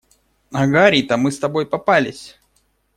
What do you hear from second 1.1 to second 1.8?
Мы с тобой